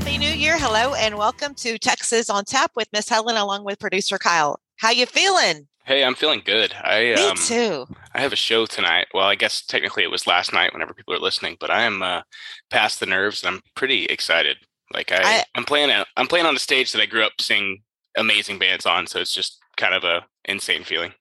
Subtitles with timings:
[0.00, 0.56] Happy New Year.
[0.58, 4.58] Hello and welcome to Texas on Tap with Miss Helen along with producer Kyle.
[4.76, 5.68] How you feeling?
[5.84, 6.72] Hey, I'm feeling good.
[6.82, 7.86] I Me um, too.
[8.14, 9.08] I have a show tonight.
[9.12, 12.02] Well, I guess technically it was last night whenever people are listening, but I am
[12.02, 12.22] uh,
[12.70, 14.56] past the nerves and I'm pretty excited.
[14.94, 17.32] Like I, I- I'm playing a, I'm playing on a stage that I grew up
[17.38, 17.82] seeing
[18.16, 21.12] amazing bands on, so it's just kind of a insane feeling.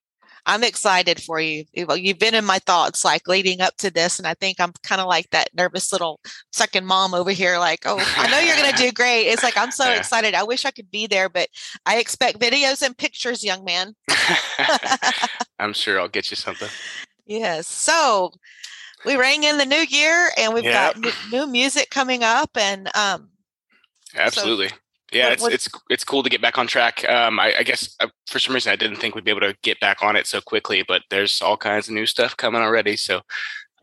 [0.50, 1.66] I'm excited for you.
[1.74, 5.00] You've been in my thoughts like leading up to this, and I think I'm kind
[5.00, 6.20] of like that nervous little
[6.52, 7.60] second mom over here.
[7.60, 9.28] Like, oh, I know you're going to do great.
[9.28, 9.98] It's like I'm so Yeah.
[10.00, 10.34] excited.
[10.34, 11.50] I wish I could be there, but
[11.86, 13.94] I expect videos and pictures, young man.
[15.60, 16.70] I'm sure I'll get you something.
[17.28, 17.68] Yes.
[17.68, 18.32] So
[19.06, 20.88] we rang in the new year, and we've Yeah.
[20.94, 23.30] got new, new music coming up, and um,
[24.16, 24.72] Absolutely.
[25.12, 27.08] Yeah, what- it's it's it's cool to get back on track.
[27.10, 29.56] Um, I, I guess uh, for some reason I didn't think we'd be able to
[29.64, 32.96] get back on it so quickly, but there's all kinds of new stuff coming already.
[32.96, 33.22] So,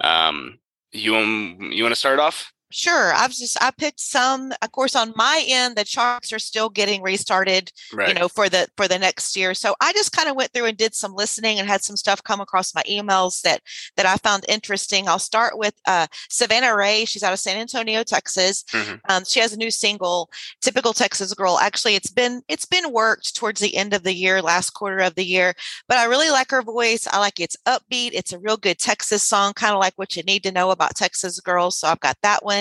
[0.00, 0.58] um,
[0.92, 2.52] you want you want to start off?
[2.72, 3.12] Sure.
[3.14, 4.52] I've just I picked some.
[4.60, 7.70] Of course, on my end, the charts are still getting restarted.
[7.92, 8.08] Right.
[8.08, 9.54] You know, for the for the next year.
[9.54, 12.24] So I just kind of went through and did some listening and had some stuff
[12.24, 13.60] come across my emails that
[13.96, 15.08] that I found interesting.
[15.08, 17.04] I'll start with uh, Savannah Rae.
[17.04, 18.64] She's out of San Antonio, Texas.
[18.72, 19.00] Mhm.
[19.08, 20.28] Um, she has a new single,
[20.60, 24.42] "Typical Texas Girl." Actually, it's been it's been worked towards the end of the year,
[24.42, 25.54] last quarter of the year.
[25.86, 27.06] But I really like her voice.
[27.12, 28.10] I like it's upbeat.
[28.12, 30.96] It's a real good Texas song, kind of like what you need to know about
[30.96, 31.78] Texas girls.
[31.78, 32.55] So I've got that one.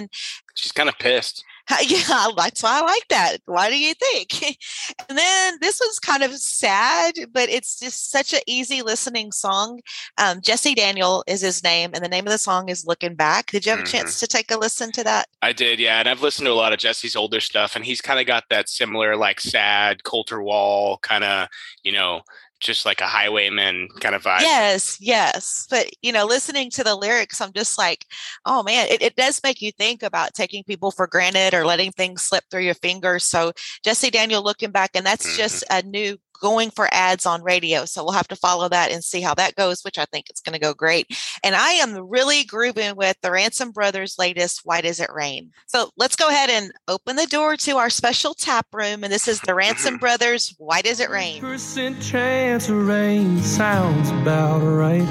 [0.53, 1.43] She's kind of pissed.
[1.81, 3.37] Yeah, that's why I like that.
[3.45, 4.55] Why do you think?
[5.09, 9.79] and then this was kind of sad, but it's just such an easy listening song.
[10.19, 13.51] Um, Jesse Daniel is his name, and the name of the song is Looking Back.
[13.51, 13.87] Did you have a Mhm.
[13.87, 15.27] chance to take a listen to that?
[15.41, 18.01] I did, yeah, and I've listened to a lot of Jesse's older stuff, and he's
[18.01, 21.47] kind of got that similar, like, sad Colter Wall kind of,
[21.83, 22.21] you know,
[22.59, 24.41] just like a highwayman kind of vibe.
[24.41, 25.67] Yes, yes.
[25.69, 28.05] But you know, listening to the lyrics, I'm just like,
[28.45, 31.91] oh man, it, it does make you think about taking people for granted or letting
[31.91, 33.25] things slip through your fingers.
[33.25, 33.51] So
[33.83, 35.37] Jesse Daniel looking back, and that's Mhm.
[35.37, 37.85] just a new going for ads on radio.
[37.85, 40.41] So we'll have to follow that and see how that goes, which I think it's
[40.41, 41.07] going to go great.
[41.43, 45.51] And I am really grooving with the Ransom Brothers latest Why Does It Rain?
[45.67, 49.03] So let's go ahead and open the door to our special tap room.
[49.03, 51.41] And this is the Ransom Brothers Why Does It Rain?
[51.41, 55.07] Percent chance of rain sounds about right.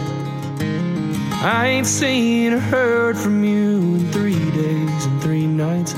[1.45, 5.95] I ain't seen or heard from you in three days and three nights.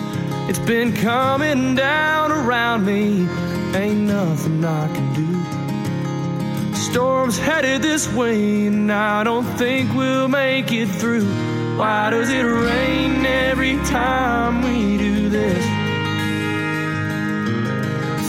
[0.49, 3.27] It's been coming down around me,
[3.77, 6.75] ain't nothing I can do.
[6.75, 11.27] Storm's headed this way, and I don't think we'll make it through.
[11.77, 15.65] Why does it rain every time we do this?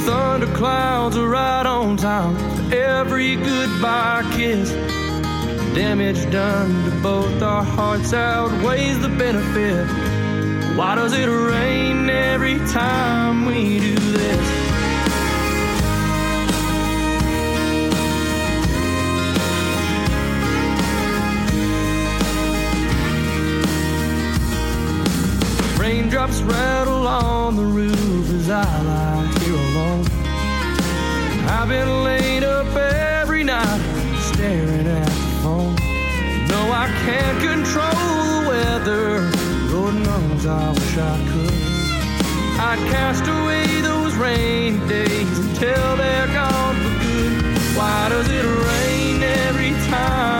[0.05, 4.71] Thunder clouds are right on time for every goodbye kiss.
[5.73, 9.87] Damage done to both our hearts outweighs the benefit.
[10.75, 14.66] Why does it rain every time we do this?
[25.87, 30.05] Raindrops rattle on the roof as I lie here alone.
[31.47, 33.79] I've been laid up every night
[34.19, 35.75] staring at the phone.
[36.49, 39.31] No, I can't control the weather.
[39.71, 41.55] Lord knows I wish I could.
[42.59, 47.43] I'd cast away those rainy days until they're gone for good.
[47.77, 50.36] Why does it rain every time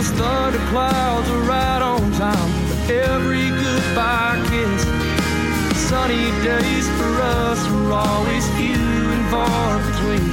[0.00, 4.82] Those thunder clouds are right on time for every goodbye kiss.
[5.90, 8.80] Sunny days for us are always few
[9.14, 10.32] and far between.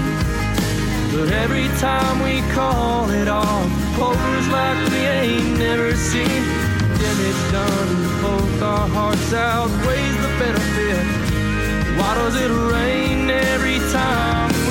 [1.11, 3.67] But every time we call it off,
[3.97, 6.43] pours like we ain't never seen.
[7.03, 11.05] Damage done to both our hearts outweighs the benefit.
[11.99, 14.66] Why does it rain every time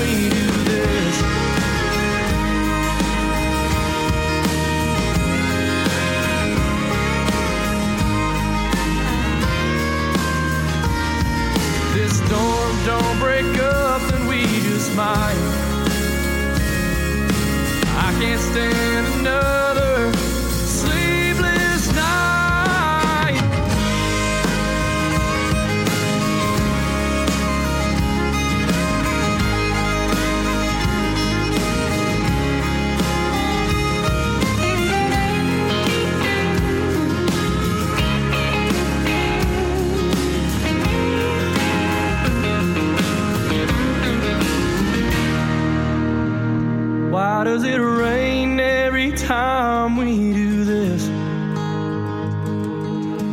[49.77, 51.03] time we do this?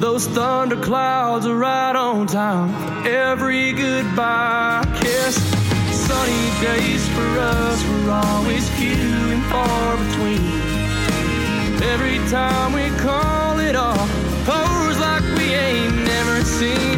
[0.02, 2.70] Those thunder clouds are right on time
[3.08, 5.36] every goodbye kiss.
[6.08, 10.52] Sunny days for us were always few and far between.
[11.94, 14.10] Every time we call it off,
[14.52, 16.96] pose like we ain't never seen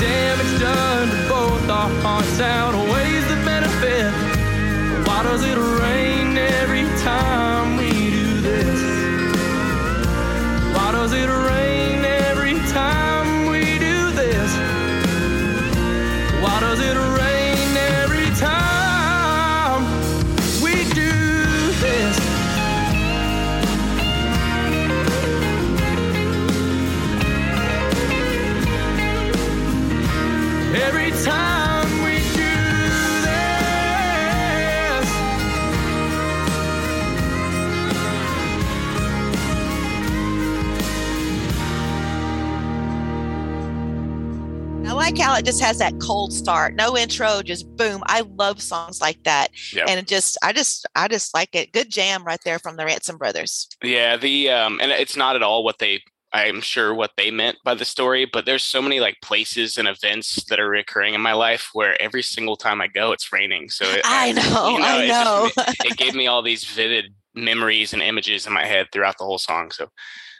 [0.00, 4.10] damage done to both our hearts outweighs the benefit.
[5.06, 7.45] Why does it rain every time
[11.16, 14.50] it rain every time we do this?
[16.42, 19.82] Why does it rain every time
[20.62, 21.12] we do
[21.84, 22.16] this?
[30.74, 31.65] Every time
[45.18, 48.02] How it just has that cold start, no intro, just boom.
[48.06, 49.86] I love songs like that, Yep.
[49.88, 51.72] and it just, I just, I just like it.
[51.72, 53.68] Good jam right there from the Ransom Brothers.
[53.82, 56.02] Yeah, the um, and it's not at all what they.
[56.32, 59.88] I'm sure what they meant by the story, but there's so many like places and
[59.88, 63.70] events that are recurring in my life where every single time I go, it's raining.
[63.70, 65.50] So it, I know, you I it know.
[65.56, 69.24] just- it gave me all these vivid memories and images in my head throughout the
[69.24, 69.70] whole song.
[69.70, 69.88] So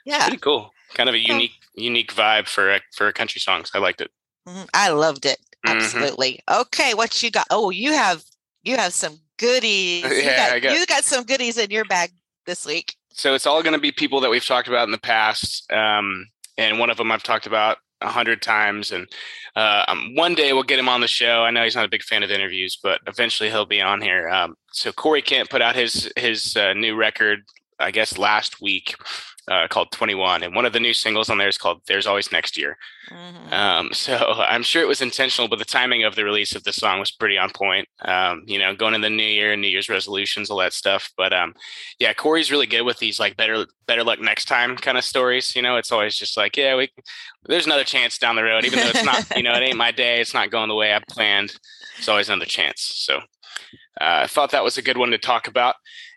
[0.05, 0.71] yeah, pretty cool.
[0.95, 3.71] Kind of a unique, unique vibe for a, for a country songs.
[3.75, 4.11] I liked it.
[4.47, 4.69] Mhm.
[4.75, 5.39] I loved it.
[5.67, 5.77] Mhm.
[5.77, 6.41] Absolutely.
[6.51, 7.47] Okay, what you got?
[7.51, 8.23] Oh, you have
[8.63, 10.03] you have some goodies.
[10.05, 12.11] You Yeah, got, I got- you got some goodies in your bag
[12.47, 12.95] this week.
[13.13, 16.27] So it's all going to be people that we've talked about in the past, um,
[16.59, 18.93] and one of them I've talked about a hundred times.
[18.93, 19.09] And
[19.57, 21.43] uh, um, one day we'll get him on the show.
[21.43, 24.29] I know he's not a big fan of interviews, but eventually he'll be on here.
[24.29, 27.41] Um, so Corey Kent put out his his uh, new record,
[27.79, 28.95] I guess last week,
[29.49, 32.07] uh, called Twenty One, and one of the new singles on there is called "There's
[32.07, 32.77] Always Next Year."
[33.11, 33.53] Mhm.
[33.53, 36.73] Um, so I'm sure it was intentional, but the timing of the release of the
[36.73, 37.89] song was pretty on point.
[38.03, 41.11] Um, you know, going into the new year, New Year's resolutions, all that stuff.
[41.17, 41.55] But um,
[41.99, 45.55] yeah, Corey's really good with these like better better luck next time kind of stories.
[45.55, 46.91] You know, it's always just like, yeah, we
[47.45, 49.93] there's another chance down the road, even though it's not, you know, it ain't my
[49.93, 51.55] day, it's not going the way I planned.
[51.99, 52.81] It's always another chance.
[52.81, 53.21] So uh,
[54.01, 55.77] I thought that was a good one to talk about.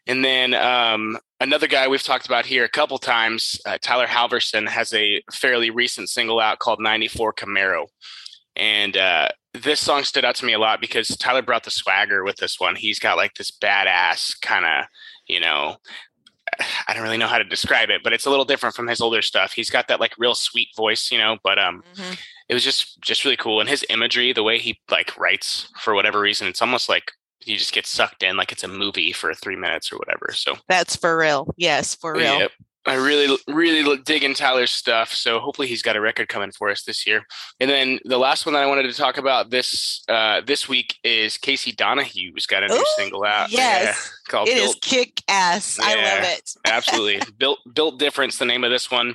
[0.09, 4.67] And then um, another guy we've talked about here a couple times, uh, Tyler Halverson,
[4.67, 7.85] has a fairly recent single out called 94 Camaro.
[8.55, 12.23] And uh, this song stood out to me a lot because Tyler brought the swagger
[12.23, 12.75] with this one.
[12.75, 14.85] He's got like this badass kind of,
[15.27, 15.77] you know,
[16.87, 19.01] I don't really know how to describe it, but it's a little different from his
[19.01, 19.51] older stuff.
[19.53, 22.17] He's got that like real sweet voice, you know, but um Mhm.
[22.49, 25.93] it was just just really cool and his imagery, the way he like writes for
[25.93, 27.11] whatever reason, it's almost like
[27.45, 30.31] you just get sucked in like it's a movie for 3 minutes or whatever.
[30.33, 31.53] So That's for real.
[31.57, 32.39] Yes, for real.
[32.39, 32.51] Yep.
[32.85, 35.13] I really, really l- dig in Tyler's stuff.
[35.13, 37.23] So hopefully he's got a record coming for us this year.
[37.59, 40.95] And then the last one that I wanted to talk about this uh, this week
[41.03, 43.51] is Casey Donahew's got a new Ooh, single out.
[43.51, 44.11] yes.
[44.29, 44.81] called It is Built.
[44.81, 45.77] kick ass.
[45.79, 46.51] I love it.
[46.65, 48.37] Absolutely, built built difference.
[48.37, 49.13] The name of this one.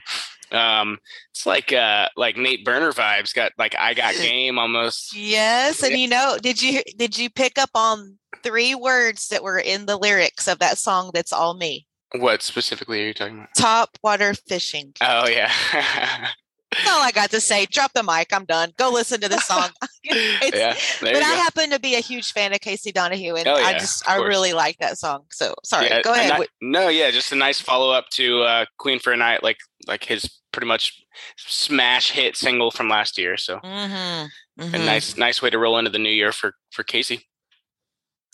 [0.55, 0.99] Um,
[1.31, 3.35] it's like uh like Nate Burner vibes.
[3.35, 5.15] Got like I got game almost.
[5.17, 9.59] Yes, and you know, did you did you pick up on three words that were
[9.59, 11.11] in the lyrics of that song?
[11.13, 11.87] That's all me.
[12.13, 13.55] What specifically are you talking about?
[13.57, 14.93] Top water fishing.
[15.01, 15.53] Oh yeah.
[16.75, 17.67] That's all I got to say.
[17.67, 18.33] Drop the mic.
[18.33, 18.73] I'm done.
[18.77, 19.69] Go listen to this song.
[20.05, 20.77] Yeah.
[21.01, 21.25] But I go.
[21.25, 24.53] happen to be a huge fan of Casey Donahew, and Oh, I just I really
[24.53, 25.25] like that song.
[25.31, 25.87] So sorry.
[25.87, 26.47] Yeah, Go ahead.
[26.61, 30.05] no, yeah, just a nice follow up to uh, Queen for a Night, like like
[30.05, 31.03] his pretty much
[31.37, 33.37] smash hit single from last year.
[33.39, 34.75] So Mm-hmm.
[34.75, 37.27] a nice nice way to roll into the new year for for Casey.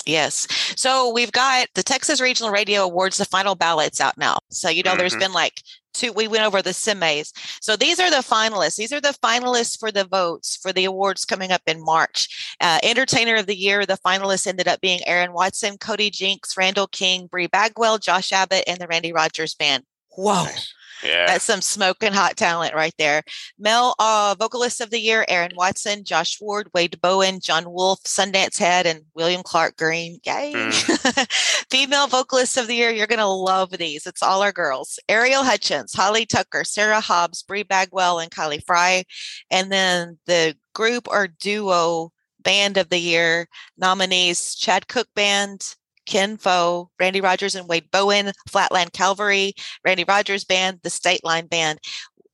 [0.06, 0.46] Yes.
[0.76, 4.38] So we've got the Texas Regional Radio Awards, the final ballots out now.
[4.50, 5.18] So, you know, there's Mhm.
[5.20, 7.32] been like two, we went over the semis.
[7.60, 8.76] So these are the finalists.
[8.76, 12.56] These are the finalists for the votes for the awards coming up in March.
[12.60, 16.86] Uh, Entertainer of the Year, the finalists ended up being Aaron Watson, Cody Jinks, Randall
[16.86, 19.84] King, Bri Bagwell, Josh Abbott, and the Randy Rogers Band.
[20.16, 20.44] Whoa.
[20.44, 20.74] Nice.
[21.04, 23.22] Yeah, That's some smoking hot talent right there.
[23.58, 28.58] Male uh, vocalist of the year, Aaron Watson, Josh Ward, Wade Bowen, John Wolfe, Sundance
[28.58, 30.18] Head, and William Clark Green.
[30.24, 30.70] Yay.
[31.70, 34.06] Female vocalist of the year, you're going to love these.
[34.06, 34.98] It's all our girls.
[35.08, 39.04] Ariel Hutchins, Holly Tucker, Sarah Hobbs, Bri Bagwell, and Kylie Frey.
[39.50, 45.74] And then the group or duo band of the year nominees Chad Cook Band,
[46.10, 51.46] Kin Faux, Randy Rogers and Wade Bowen, Flatland Calvary, Randy Rogers Band, the State Line
[51.46, 51.78] Band,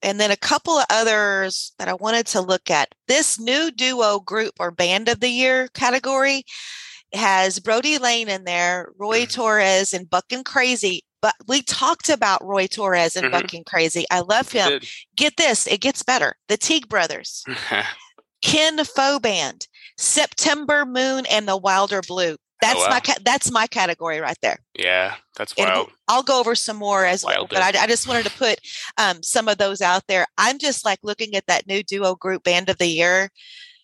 [0.02, 2.88] and then a couple of others that I wanted to look at.
[3.06, 6.44] This new duo group or band of the year category
[7.12, 9.34] has Brody Lane in there, Roy Mhm.
[9.34, 11.04] Torres, and Bucking Crazy.
[11.20, 13.32] But we talked about Roy Torres and Mhm.
[13.32, 14.06] Bucking Crazy.
[14.10, 14.68] I love him.
[15.16, 16.36] Get this, it gets better.
[16.48, 17.44] The Teague Brothers,
[18.42, 19.66] Kin Faux Band,
[19.98, 22.36] September Moon, and the Wilder Blue.
[22.62, 22.88] That's wow.
[23.06, 24.58] my that's my category right there.
[24.78, 25.88] yeah, that's wild.
[25.88, 28.60] we'll- I'll go over some more as well, but I, I just wanted to put
[28.96, 30.26] um, some of those out there.
[30.38, 33.30] I'm just like looking at that new duo group band of the year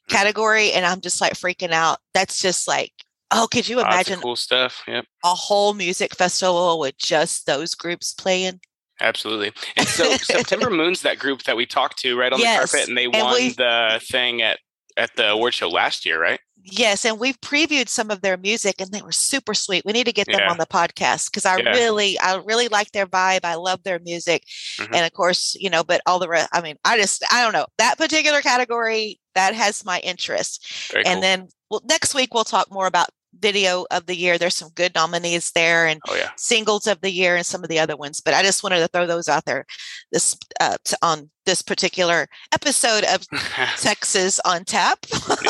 [0.08, 0.14] Mm.
[0.14, 1.98] category, and I'm just like freaking out.
[2.12, 2.90] That's just like,
[3.30, 4.82] oh, could you imagine cool stuff.
[4.88, 5.04] Yep.
[5.24, 8.60] a whole music festival with just those groups playing?
[9.00, 9.52] Absolutely.
[9.76, 12.88] And so September Moon's that group that we talked to right on Yes, the carpet
[12.88, 14.58] and they and won we- the thing at
[14.96, 16.40] at the award show last year, right?
[16.64, 19.84] Yes, and we've previewed some of their music, and they were super sweet.
[19.84, 20.50] We need to get them Yeah.
[20.50, 21.70] on the podcast because I Yeah.
[21.70, 23.40] really, I really like their vibe.
[23.44, 24.44] I love their music,
[24.78, 24.94] Mhm.
[24.94, 26.48] and of course, you know, but all the rest.
[26.52, 30.64] I mean, I just, I don't know that particular category that has my interest.
[30.90, 31.20] Very and cool.
[31.22, 33.08] then well, next week we'll talk more about
[33.38, 34.38] video of the year.
[34.38, 36.30] There's some good nominees there, and oh yeah.
[36.36, 38.20] singles of the year, and some of the other ones.
[38.20, 39.66] But I just wanted to throw those out there
[40.12, 43.26] this uh, to, on this particular episode of
[43.78, 44.98] Texas on Tap.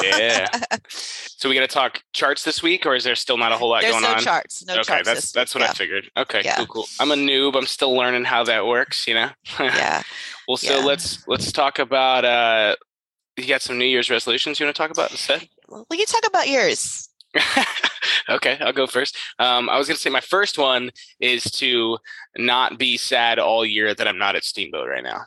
[0.02, 0.46] yeah.
[0.88, 3.70] So we got to talk charts this week, or is there still not a whole
[3.70, 4.20] lot There's going no on?
[4.20, 4.64] charts.
[4.64, 5.08] No okay, charts.
[5.08, 6.08] Okay, that's that's week, what I figured.
[6.16, 6.56] Okay, Yeah.
[6.58, 6.86] cool, cool.
[7.00, 7.56] I'm a noob.
[7.56, 9.08] I'm still learning how that works.
[9.08, 9.30] You know.
[9.58, 9.76] yeah.
[9.76, 10.02] yeah.
[10.46, 10.84] well, so yeah.
[10.84, 12.24] let's let's talk about.
[12.24, 12.76] uh
[13.36, 15.48] You got some New Year's resolutions you want to talk about instead?
[15.68, 17.08] Well, you talk about yours.
[18.28, 19.16] okay, I'll go first.
[19.38, 21.98] Um, I was going to say my first one is to
[22.38, 25.22] not be sad all year that I'm not at Steamboat right now.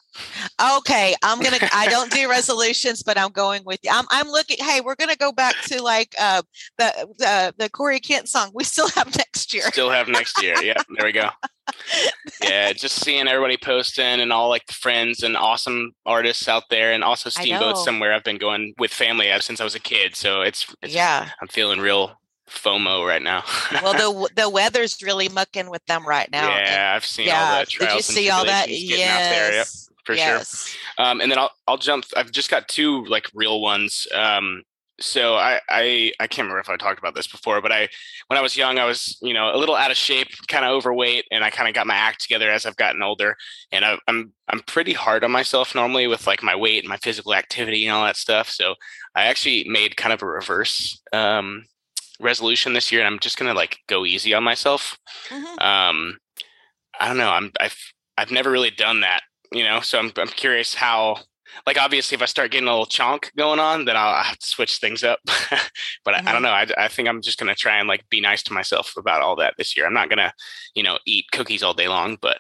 [0.78, 1.58] Okay, I'm gonna.
[1.74, 3.92] I don't do resolutions, but I'm going with you.
[3.94, 4.06] I'm.
[4.10, 4.58] I'm looking.
[4.60, 6.42] Hey, we're gonna go back to like uh,
[6.78, 8.52] the the the Corey Kent song.
[8.54, 9.64] We still have next year.
[9.64, 10.56] Still have next year.
[10.62, 11.30] Yeah, there we go.
[12.44, 16.92] Yeah, just seeing everybody posting and all like the friends and awesome artists out there,
[16.92, 20.16] and also Steamboat somewhere I've been going with family ever since I was a kid.
[20.16, 21.30] So it's, it's Yeah.
[21.42, 23.44] I'm feeling real FOMO right now.
[23.82, 26.50] Well, the the weather's really mucking with them right now.
[26.52, 27.54] and- yeah, I've seen yeah.
[27.54, 28.66] all the Did you see all that?
[28.66, 29.46] tribulations getting out there.
[29.48, 29.90] Yep, Yes.
[30.06, 30.42] for sure.
[31.04, 32.06] Um, and then I'll I'll jump.
[32.16, 34.08] I've just got two like real ones.
[34.14, 34.62] Um,
[35.02, 37.90] so I I I can't remember if I talked about this before, but I
[38.28, 40.72] when I was young, I was you know a little out of shape, kind of
[40.72, 43.36] overweight, and I kind of got my act together as I've gotten older.
[43.74, 46.98] And I, I'm I'm pretty hard on myself normally with like my weight and my
[46.98, 48.50] physical activity and all that stuff.
[48.50, 48.76] So
[49.16, 51.66] I actually made kind of a reverse um,
[52.20, 54.98] resolution this year, and I'm just gonna like go easy on myself
[55.30, 55.62] Mhm.
[55.62, 56.18] um
[57.00, 57.78] i don't know i'm i've
[58.18, 61.18] i've never really done that you know so i'm, I'm curious how
[61.68, 64.48] like obviously if i start getting a little chonk going on then i'll have to
[64.48, 65.20] switch things up
[66.06, 66.32] but I, I Mhm.
[66.34, 68.54] don't know I, I think i'm just going to try and like be nice to
[68.54, 70.34] myself about all that this year i'm not going to
[70.74, 72.40] you know eat cookies all day long but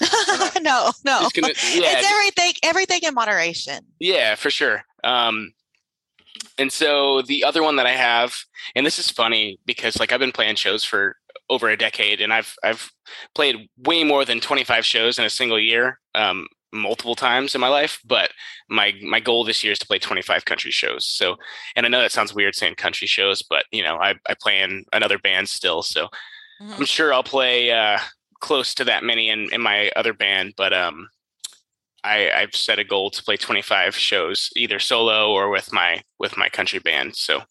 [0.60, 1.28] no, no.
[1.34, 2.52] gonna yeah it's everything.
[2.62, 3.80] Everything in moderation.
[4.00, 4.82] Yeah, for sure.
[5.04, 5.52] Um,
[6.62, 8.34] and so the other one that I have,
[8.74, 11.16] and this is funny because like I've been playing shows for
[11.50, 12.90] over a decade, and I've I've
[13.34, 17.68] played way more than 25 shows in a single year, um, multiple times in my
[17.68, 18.00] life.
[18.04, 18.30] But
[18.68, 21.04] my my goal this year is to play 25 country shows.
[21.06, 21.36] So,
[21.76, 24.62] and I know that sounds weird saying country shows, but you know I I play
[24.62, 26.08] in another band still, so
[26.62, 26.78] Mhm.
[26.78, 27.98] I'm sure I'll play uh,
[28.40, 31.08] close to that many in, in my other band, but um,
[32.04, 36.36] I, I've set a goal to play 25 shows, either solo or with my with
[36.36, 37.16] my country band.
[37.16, 37.42] So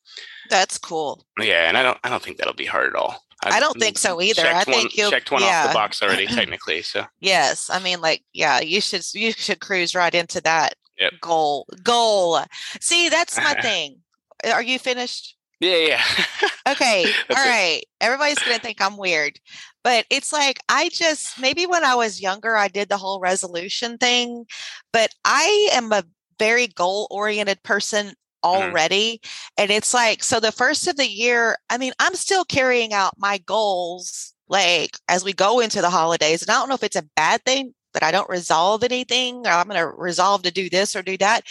[0.50, 1.25] That's cool.
[1.39, 3.24] yeah, and I don't I don't think that'll be hard at all.
[3.43, 4.46] I don't think so mm, either.
[4.46, 6.81] I one- think you'll- checked one off the box already, technically.
[6.84, 11.13] So Yes, I mean, like, yeah, you should you should cruise right into that Yep.
[11.22, 11.65] goal.
[11.84, 12.39] Goal.
[12.79, 13.98] See, that's my thing.
[14.46, 15.36] Are you finished?
[15.62, 16.01] Yeah, yeah.
[16.70, 17.06] Okay.
[17.30, 17.82] All right.
[18.00, 19.39] Everybody's going to think I'm weird.
[19.84, 23.98] But it's like I just maybe when I was younger I did the whole resolution
[23.98, 24.46] thing,
[24.94, 26.03] but I am a
[26.38, 28.13] very goal-oriented person mm-hmm.
[28.44, 29.22] already
[29.58, 33.15] and it's like so the first of the year, I mean, I'm still carrying out
[33.18, 36.44] my goals like as we go into the holidays.
[36.44, 39.51] And I don't know if it's a bad thing that I don't resolve anything or
[39.51, 41.43] I'm going to resolve to do this or do that.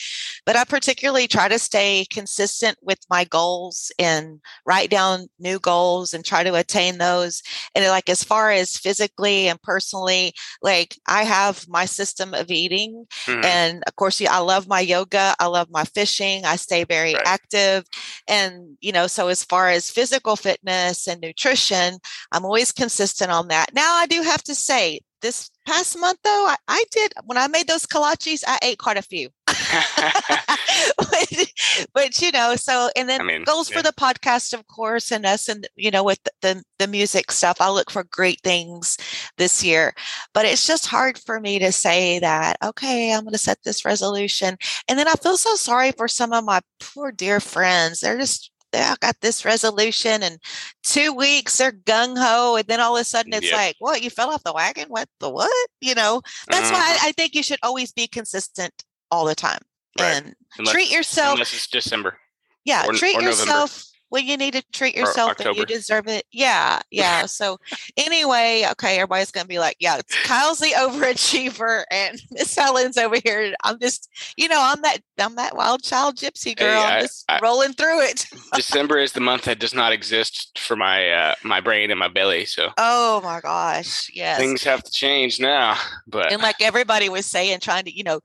[0.47, 6.15] But I particularly try to stay consistent with my goals and write down new goals
[6.15, 7.43] and try to attain those.
[7.75, 10.33] And like as far as physically and personally,
[10.63, 13.07] like I have my system of eating.
[13.27, 13.45] Mhm.
[13.45, 15.35] And of course, yeah, I love my yoga.
[15.39, 16.45] I love my fishing.
[16.45, 17.27] I stay very Right.
[17.27, 17.85] active.
[18.29, 21.99] And, you know, so as far as physical fitness and nutrition,
[22.33, 23.75] I'm always consistent on that.
[23.75, 27.49] Now, I do have to say, this past month, though, I, I did, when I
[27.49, 29.29] made those kolaches, I ate quite a few.
[29.47, 30.97] but,
[31.95, 33.77] but, you know, so, and then I mean, goals yeah.
[33.77, 37.31] for the podcast, of course, and us and, you know, with the, the, the music
[37.31, 38.97] stuff, I look for great things
[39.39, 39.95] this year.
[40.35, 43.85] But it's just hard for me to say that, okay, I'm going to set this
[43.85, 44.57] resolution.
[44.89, 48.01] And then I feel so sorry for some of my poor dear friends.
[48.01, 50.39] They're just I got this resolution and
[50.83, 52.57] two weeks they're gung ho.
[52.57, 53.55] And then all of a sudden it's Yep.
[53.55, 54.03] like, what?
[54.03, 54.87] You fell off the wagon?
[54.89, 55.69] What the what?
[55.81, 56.99] You know, that's why Uh-huh.
[57.07, 59.61] I, I think you should always be consistent all the time
[59.99, 60.07] Right.
[60.15, 61.33] and Unless- treat yourself.
[61.35, 62.19] Unless it's December.
[62.65, 62.87] yeah.
[62.87, 66.27] or- treat or yourself when you need to treat yourself and you deserve it.
[66.33, 66.81] Yeah.
[66.91, 67.27] Yeah.
[67.27, 67.59] so
[67.97, 68.97] anyway, okay.
[68.97, 73.55] Everybody's going to be like, yeah, it's Kyle's the overachiever and Miss Helen's over here.
[73.65, 76.79] I'm just, you know, I'm that, I'm that wild child gypsy girl.
[76.81, 78.27] I- I'm just I- rolling through it.
[78.55, 82.09] December is the month that does not exist for my uh, my brain and my
[82.09, 82.45] belly.
[82.45, 84.11] So Oh my gosh.
[84.13, 84.39] Yes.
[84.39, 85.77] things have to change now.
[86.07, 88.21] But and like everybody was saying, trying to, you know,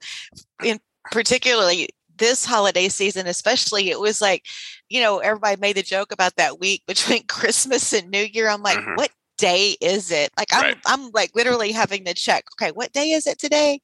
[0.63, 0.79] in
[1.11, 4.45] particularly this holiday season, especially, it was like,
[4.89, 8.49] you know, everybody made the joke about that week between Christmas and New Year.
[8.49, 8.95] I'm like, Mhm.
[8.97, 10.31] what day is it?
[10.37, 10.77] Like I'm Right.
[10.85, 13.81] I'm like literally having to check, okay, what day is it today?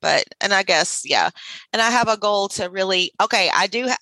[0.00, 1.30] But and I guess, yeah.
[1.72, 3.96] And I have a goal to really okay, I do ha-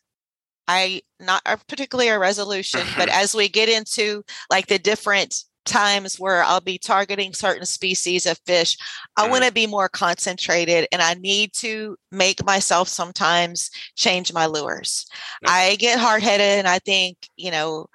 [0.69, 6.43] I not particularly a resolution, but as we get into like the different times where
[6.43, 8.77] I'll be targeting certain species of fish,
[9.17, 14.47] I want to be more concentrated and I need to make myself sometimes change my
[14.47, 15.07] lures.
[15.47, 17.87] I get hard headed and I think, you know,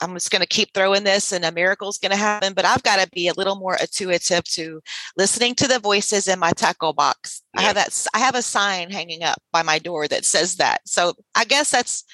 [0.00, 2.82] I'm just going to keep throwing this and a miracle's going to happen, but I've
[2.82, 4.82] got to be a little more intuitive to
[5.16, 7.42] listening to the voices in my tackle box.
[7.56, 10.82] I have that, I have a sign hanging up by my door that says that.
[10.84, 12.04] So I guess that's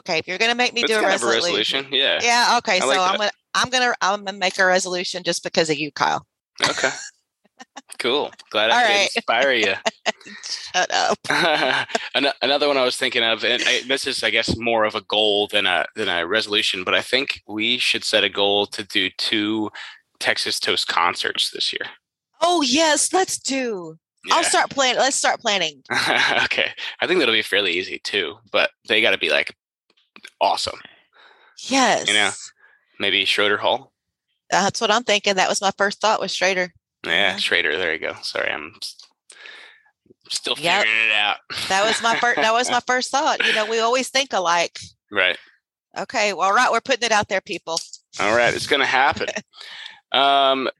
[0.00, 0.18] okay.
[0.18, 1.84] If you're going to make me that's do a of a resolution.
[1.84, 1.86] resolution.
[1.92, 2.18] Yeah.
[2.22, 2.58] Yeah.
[2.58, 2.76] Okay.
[2.76, 5.76] I so like I'm gonna I'm gonna I'm gonna make a resolution just because of
[5.78, 6.26] you, Kyle.
[6.68, 6.90] Okay.
[7.98, 8.32] Cool.
[8.50, 9.10] Glad I All could right.
[9.14, 9.74] inspire you.
[10.74, 11.88] Shut up.
[12.42, 15.02] Another one I was thinking of, and I, this is, I guess, more of a
[15.02, 16.82] goal than a than a resolution.
[16.82, 19.70] But I think we should set a goal to do two
[20.18, 21.86] Texas Toast concerts this year.
[22.40, 23.96] Oh yes, let's do.
[24.32, 24.98] I'll start planning.
[24.98, 25.82] Let's start planning.
[26.44, 28.36] okay, I think that'll be fairly easy too.
[28.50, 29.54] But they got to be like
[30.40, 30.80] awesome.
[31.68, 32.08] Yes.
[32.98, 33.92] Maybe Schroeder Hall.
[34.50, 35.34] That's what I'm thinking.
[35.36, 36.72] That was my first thought was Schroeder.
[37.06, 37.40] Yeah, Mhm.
[37.40, 37.76] Schroeder.
[37.78, 38.14] There you go.
[38.22, 38.74] Sorry, I'm
[40.28, 40.82] still Yep.
[40.84, 41.38] figuring it out.
[41.68, 43.44] That was my first that was my first thought.
[43.46, 44.78] You know, we always think alike.
[45.10, 45.38] right.
[45.96, 47.78] Okay, well, all right, we're putting it out there, people.
[48.18, 49.28] All right, it's gonna happen.
[50.12, 50.70] um,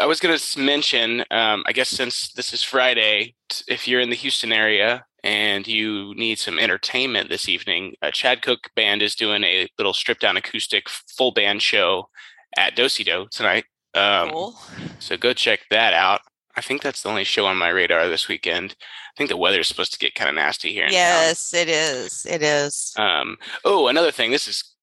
[0.00, 3.34] I was gonna mention, um, I guess since this is Friday,
[3.68, 8.42] if you're in the Houston area and you need some entertainment this evening, uh, Chad
[8.42, 12.10] Cook Band is doing a little stripped down acoustic full band show
[12.58, 13.64] at Dosey Doe tonight.
[13.94, 14.58] Um, Cool.
[14.98, 16.20] so go check that out.
[16.56, 18.76] I think that's the only show on my radar this weekend.
[18.78, 20.84] I think the weather is supposed to get kind of nasty here.
[20.84, 20.92] Town.
[20.92, 22.26] Yes, it is.
[22.28, 22.92] It is.
[22.98, 24.30] Um, oh, another thing.
[24.30, 24.74] This is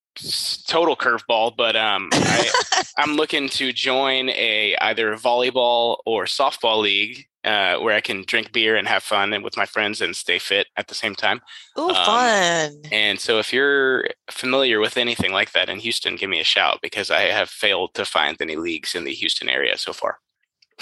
[0.66, 2.50] total curveball, but um, I,
[2.98, 8.52] I'm looking to join a either volleyball or softball league uh, where I can drink
[8.52, 11.40] beer and have fun and with my friends and stay fit at the same time.
[11.76, 12.82] Oh, um, fun.
[12.92, 16.78] And so, if you're familiar with anything like that in Houston, give me a shout
[16.82, 20.18] because I have failed to find any leagues in the Houston area so far.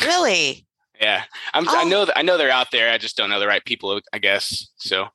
[0.00, 0.66] Really?
[1.00, 1.88] Yeah, I'm, I Oh.
[1.88, 2.90] know that I know they're out there.
[2.92, 4.68] I just don't know the right people, I guess.
[4.76, 5.06] So,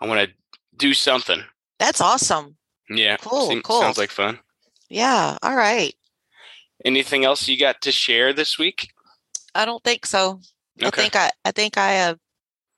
[0.00, 0.34] I want to
[0.76, 1.42] do something.
[1.78, 2.56] That's awesome.
[2.88, 3.80] Yeah, Cool, seem- cool.
[3.80, 4.38] Sounds like fun.
[4.88, 5.36] Yeah.
[5.42, 5.94] All right.
[6.84, 8.88] Anything else you got to share this week?
[9.54, 10.40] I don't think so.
[10.84, 12.18] I think I I think I have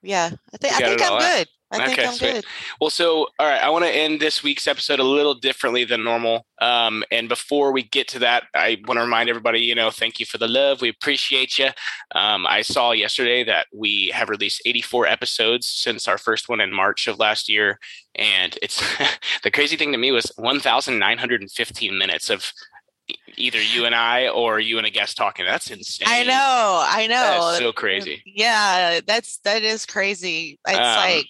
[0.03, 0.31] yeah.
[0.53, 1.49] I think I think I'm good.
[1.71, 2.33] I think Okay, I'm sweet.
[2.35, 2.45] good.
[2.81, 6.05] Well, so all right, I want to end this week's episode a little differently than
[6.05, 6.47] normal.
[6.61, 10.21] Um, and before we get to that, I want to remind everybody, you know, thank
[10.21, 10.81] you for the love.
[10.81, 11.71] We appreciate you.
[12.15, 16.73] Um, I saw yesterday that we have released 84 episodes since our first one in
[16.73, 17.79] March of last year,
[18.15, 18.81] and it's
[19.43, 22.53] the crazy thing to me was 1,915 minutes of
[23.37, 25.45] either you and I or you and a guest talking.
[25.45, 26.09] That's insane.
[26.11, 26.85] I know.
[26.87, 27.57] I know.
[27.59, 28.23] so crazy.
[28.27, 30.59] Yeah, that's that is crazy.
[30.67, 31.27] It's Um, like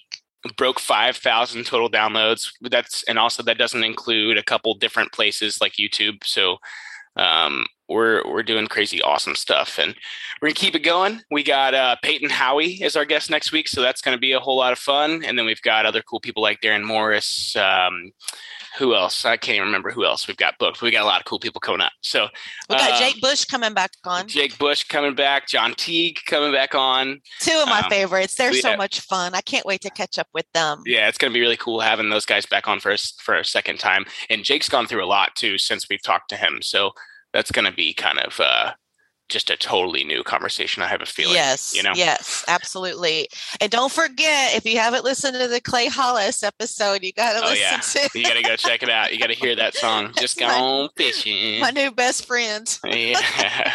[0.57, 5.73] broke 5000 total downloads that's and also that doesn't include a couple different places like
[5.73, 6.57] youtube so
[7.17, 9.95] um, we're we're doing crazy awesome stuff and
[10.41, 13.67] we're gonna keep it going we got uh, peyton howie as our guest next week
[13.67, 16.19] so that's gonna be a whole lot of fun and then we've got other cool
[16.19, 18.11] people like darren morris um,
[18.77, 21.19] who else i can't even remember who else we've got booked we got a lot
[21.19, 22.27] of cool people coming up so
[22.69, 24.27] we got um, Jake Bush coming back on.
[24.27, 28.35] jake bush coming back john teague coming back on Two of my um, favorites.
[28.35, 29.33] They're so much fun.
[29.33, 30.81] I can't wait to catch up with them.
[30.85, 33.35] Yeah, it's going to be really cool having those guys back on for us for
[33.35, 34.05] a second time.
[34.29, 36.91] And Jake's gone through a lot too since we've talked to him, so
[37.33, 38.71] that's going to be kind of uh,
[39.29, 40.83] just a totally new conversation.
[40.83, 41.33] I have a feeling.
[41.33, 41.93] yes, you know.
[41.95, 43.27] yes, absolutely.
[43.59, 47.39] And don't forget, if you haven't listened to the Clay Hollis episode, you got to
[47.45, 48.07] Oh, listen yeah.
[48.09, 49.11] to You got to go check it out.
[49.13, 50.11] You got to hear that song.
[50.17, 51.59] Just my- gone fishing.
[51.59, 52.79] my new best friend.
[52.85, 53.71] yeah.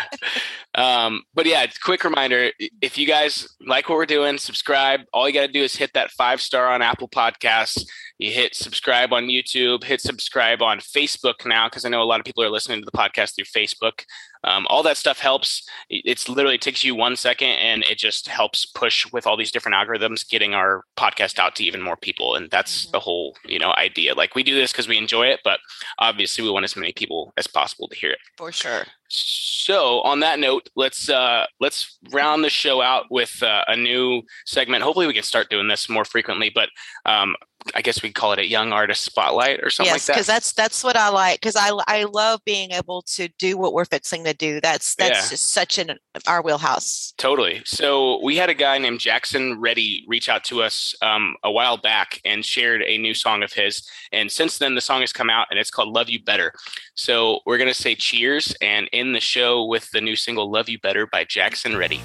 [0.75, 5.01] Um, but yeah, quick reminder if you guys like what we're doing, subscribe.
[5.13, 7.85] All you got to do is hit that five star on Apple Podcasts.
[8.19, 12.21] You hit subscribe on YouTube, hit subscribe on Facebook now, because I know a lot
[12.21, 14.05] of people are listening to the podcast through Facebook.
[14.44, 15.68] Um, all that stuff helps.
[15.88, 19.53] It's literally it takes you one second and it just helps push with all these
[19.53, 22.35] different algorithms, getting our podcast out to even more people.
[22.35, 22.92] And that's mm-hmm.
[22.92, 24.14] the whole, you know, idea.
[24.14, 25.61] Like we do this because we enjoy it, but
[25.98, 28.18] obviously we want as many people as possible to hear it.
[28.37, 28.85] For sure.
[29.09, 34.22] So on that note, let's uh let's round the show out with uh, a new
[34.46, 34.85] segment.
[34.85, 36.68] Hopefully we can start doing this more frequently, but
[37.05, 37.35] um
[37.75, 40.12] I guess we'd call it a young artist spotlight or something yes, like that.
[40.14, 41.40] because that's that's what I like.
[41.40, 44.61] Because I I love being able to do what we're fixing to do.
[44.61, 45.31] That's that's yeah.
[45.31, 47.12] just such an our wheelhouse.
[47.18, 47.62] Totally.
[47.64, 51.77] So we had a guy named Jackson Reddy reach out to us um, a while
[51.77, 53.87] back and shared a new song of his.
[54.12, 56.53] And since then, the song has come out and it's called "Love You Better."
[56.94, 60.79] So we're gonna say cheers and end the show with the new single "Love You
[60.81, 62.01] Better" by Jackson Reddy.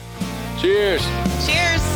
[0.60, 1.06] Cheers.
[1.46, 1.95] Cheers.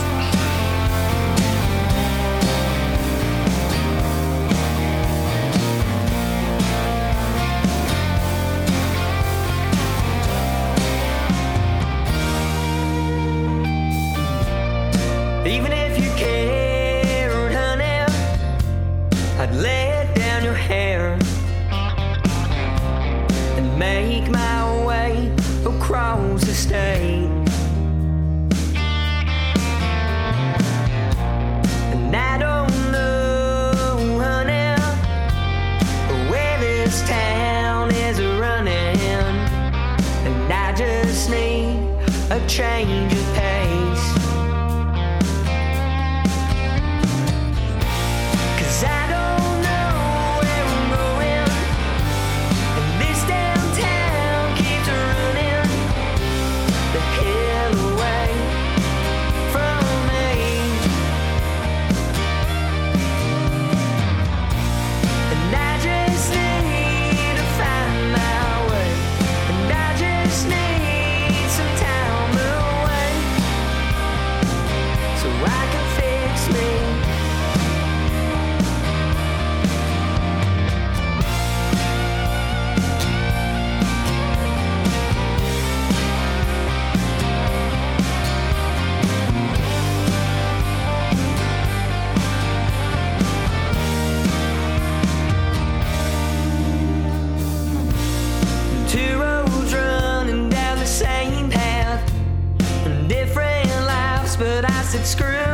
[104.91, 105.49] But I